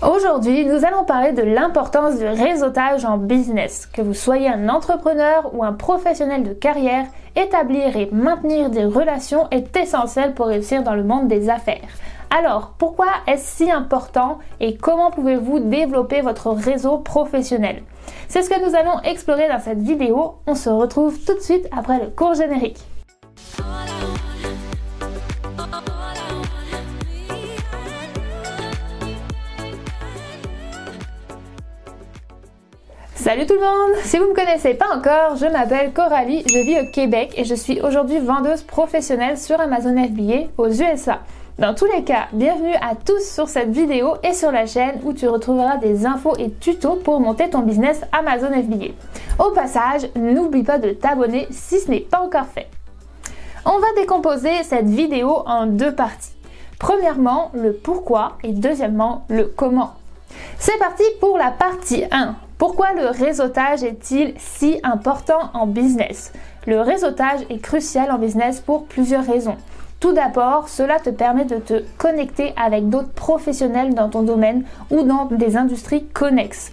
[0.00, 3.88] Aujourd'hui, nous allons parler de l'importance du réseautage en business.
[3.92, 9.48] Que vous soyez un entrepreneur ou un professionnel de carrière, établir et maintenir des relations
[9.50, 11.88] est essentiel pour réussir dans le monde des affaires.
[12.30, 17.82] Alors, pourquoi est-ce si important et comment pouvez-vous développer votre réseau professionnel?
[18.28, 20.36] C'est ce que nous allons explorer dans cette vidéo.
[20.46, 22.78] On se retrouve tout de suite après le cours générique.
[33.28, 36.60] Salut tout le monde Si vous ne me connaissez pas encore, je m'appelle Coralie, je
[36.60, 41.18] vis au Québec et je suis aujourd'hui vendeuse professionnelle sur Amazon FBA aux USA.
[41.58, 45.12] Dans tous les cas, bienvenue à tous sur cette vidéo et sur la chaîne où
[45.12, 48.94] tu retrouveras des infos et tutos pour monter ton business Amazon FBA.
[49.38, 52.68] Au passage, n'oublie pas de t'abonner si ce n'est pas encore fait.
[53.66, 56.32] On va décomposer cette vidéo en deux parties.
[56.78, 59.96] Premièrement, le pourquoi et deuxièmement, le comment.
[60.58, 62.36] C'est parti pour la partie 1.
[62.58, 66.32] Pourquoi le réseautage est-il si important en business?
[66.66, 69.56] Le réseautage est crucial en business pour plusieurs raisons.
[70.00, 75.04] Tout d'abord, cela te permet de te connecter avec d'autres professionnels dans ton domaine ou
[75.04, 76.72] dans des industries connexes.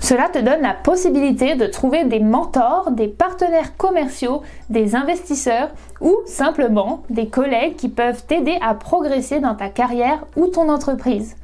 [0.00, 5.70] Cela te donne la possibilité de trouver des mentors, des partenaires commerciaux, des investisseurs
[6.00, 11.36] ou simplement des collègues qui peuvent t'aider à progresser dans ta carrière ou ton entreprise.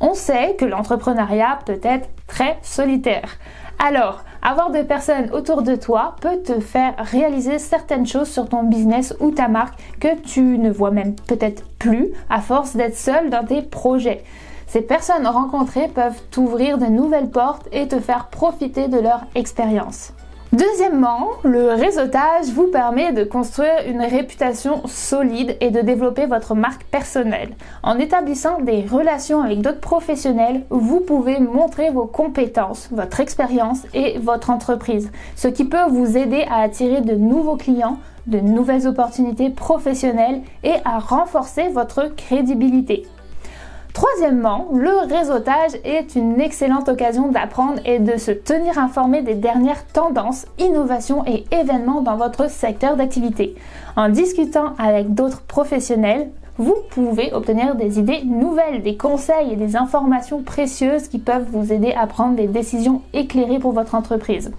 [0.00, 3.38] On sait que l'entrepreneuriat peut être très solitaire.
[3.78, 8.62] Alors, avoir des personnes autour de toi peut te faire réaliser certaines choses sur ton
[8.62, 13.30] business ou ta marque que tu ne vois même peut-être plus à force d'être seul
[13.30, 14.24] dans tes projets.
[14.66, 20.12] Ces personnes rencontrées peuvent t'ouvrir de nouvelles portes et te faire profiter de leur expérience.
[20.56, 26.84] Deuxièmement, le réseautage vous permet de construire une réputation solide et de développer votre marque
[26.84, 27.50] personnelle.
[27.82, 34.18] En établissant des relations avec d'autres professionnels, vous pouvez montrer vos compétences, votre expérience et
[34.18, 39.50] votre entreprise, ce qui peut vous aider à attirer de nouveaux clients, de nouvelles opportunités
[39.50, 43.06] professionnelles et à renforcer votre crédibilité.
[43.96, 49.86] Troisièmement, le réseautage est une excellente occasion d'apprendre et de se tenir informé des dernières
[49.86, 53.54] tendances, innovations et événements dans votre secteur d'activité.
[53.96, 59.76] En discutant avec d'autres professionnels, vous pouvez obtenir des idées nouvelles, des conseils et des
[59.76, 64.52] informations précieuses qui peuvent vous aider à prendre des décisions éclairées pour votre entreprise.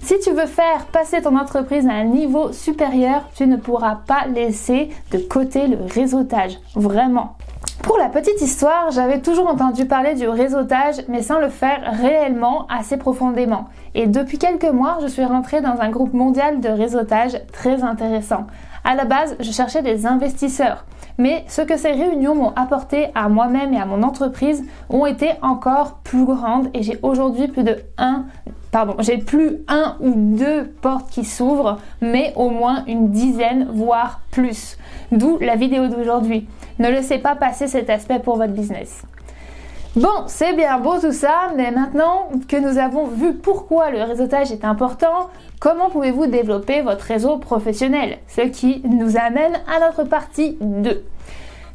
[0.00, 4.26] Si tu veux faire passer ton entreprise à un niveau supérieur, tu ne pourras pas
[4.26, 6.58] laisser de côté le réseautage.
[6.74, 7.36] Vraiment.
[7.82, 12.66] Pour la petite histoire, j'avais toujours entendu parler du réseautage, mais sans le faire réellement
[12.68, 13.68] assez profondément.
[13.94, 18.46] Et depuis quelques mois, je suis rentrée dans un groupe mondial de réseautage très intéressant.
[18.84, 20.84] À la base, je cherchais des investisseurs.
[21.18, 25.30] Mais ce que ces réunions m'ont apporté à moi-même et à mon entreprise ont été
[25.42, 28.24] encore plus grandes et j'ai aujourd'hui plus de un,
[28.70, 34.20] pardon, j'ai plus un ou deux portes qui s'ouvrent, mais au moins une dizaine, voire
[34.30, 34.76] plus.
[35.12, 36.48] D'où la vidéo d'aujourd'hui.
[36.78, 39.02] Ne laissez pas passer cet aspect pour votre business.
[39.96, 44.52] Bon, c'est bien beau tout ça, mais maintenant que nous avons vu pourquoi le réseautage
[44.52, 48.18] est important, comment pouvez-vous développer votre réseau professionnel?
[48.28, 51.04] Ce qui nous amène à notre partie 2.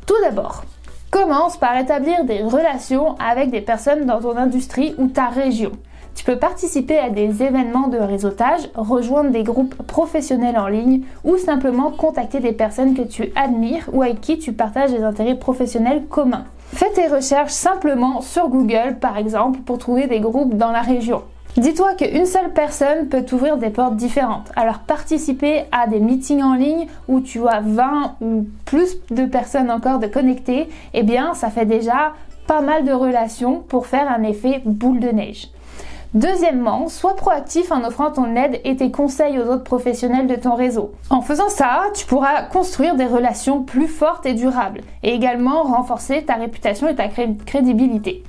[0.08, 0.64] Tout d'abord,
[1.12, 5.74] commence par établir des relations avec des personnes dans ton industrie ou ta région.
[6.16, 11.36] Tu peux participer à des événements de réseautage, rejoindre des groupes professionnels en ligne ou
[11.38, 16.06] simplement contacter des personnes que tu admires ou avec qui tu partages des intérêts professionnels
[16.06, 16.46] communs.
[16.74, 21.22] Fais tes recherches simplement sur Google par exemple pour trouver des groupes dans la région.
[21.58, 24.52] Dis-toi qu'une seule personne peut t'ouvrir des portes différentes.
[24.56, 29.70] Alors participer à des meetings en ligne où tu as 20 ou plus de personnes
[29.70, 32.14] encore de connectées, eh bien ça fait déjà
[32.48, 35.50] pas mal de relations pour faire un effet boule de neige.
[36.16, 40.56] Deuxièmement, sois proactif en offrant ton aide et tes conseils aux autres professionnels de ton
[40.56, 40.94] réseau.
[41.10, 46.24] En faisant ça, tu pourras construire des relations plus fortes et durables et également renforcer
[46.24, 48.24] ta réputation et ta crédibilité.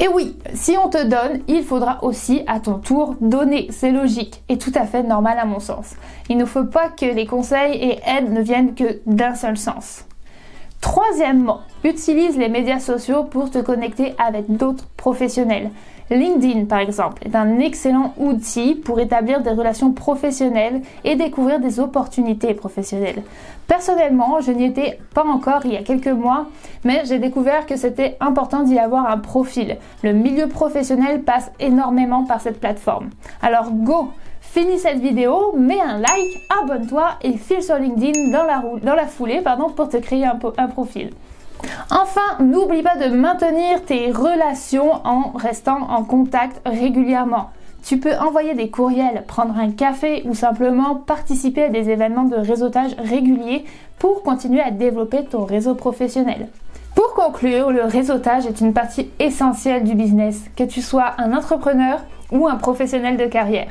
[0.00, 3.68] Et oui, si on te donne, il faudra aussi à ton tour donner.
[3.70, 5.94] C'est logique et tout à fait normal à mon sens.
[6.28, 10.04] Il ne faut pas que les conseils et aides ne viennent que d'un seul sens.
[10.80, 15.70] Troisièmement, utilise les médias sociaux pour te connecter avec d'autres professionnels.
[16.10, 21.78] LinkedIn, par exemple, est un excellent outil pour établir des relations professionnelles et découvrir des
[21.78, 23.22] opportunités professionnelles.
[23.68, 26.46] Personnellement, je n'y étais pas encore il y a quelques mois,
[26.84, 29.76] mais j'ai découvert que c'était important d'y avoir un profil.
[30.02, 33.10] Le milieu professionnel passe énormément par cette plateforme.
[33.40, 34.08] Alors go
[34.52, 39.68] Finis cette vidéo, mets un like, abonne-toi et file sur LinkedIn dans la, foulée pardon,
[39.68, 41.10] pour te créer un profil.
[41.90, 47.50] Enfin, n'oublie pas de maintenir tes relations en restant en contact régulièrement.
[47.84, 52.36] Tu peux envoyer des courriels, prendre un café ou simplement participer à des événements de
[52.36, 53.64] réseautage réguliers
[54.00, 56.48] pour continuer à développer ton réseau professionnel.
[56.96, 62.00] Pour conclure, le réseautage est une partie essentielle du business, que tu sois un entrepreneur
[62.32, 63.70] ou un professionnel de carrière.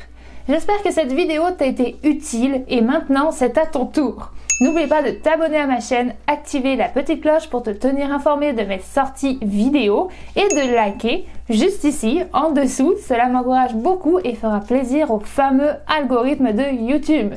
[0.49, 4.31] J'espère que cette vidéo t'a été utile et maintenant c'est à ton tour.
[4.61, 8.53] N'oublie pas de t'abonner à ma chaîne, activer la petite cloche pour te tenir informé
[8.53, 12.95] de mes sorties vidéo et de liker juste ici en dessous.
[13.07, 17.35] Cela m'encourage beaucoup et fera plaisir au fameux algorithme de YouTube.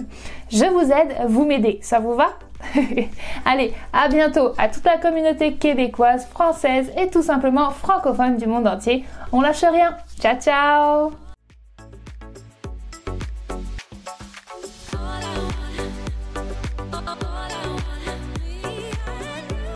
[0.50, 1.80] Je vous aide, vous m'aidez.
[1.82, 2.28] Ça vous va?
[3.44, 8.66] Allez, à bientôt à toute la communauté québécoise, française et tout simplement francophone du monde
[8.66, 9.04] entier.
[9.32, 9.96] On lâche rien.
[10.18, 11.31] Ciao ciao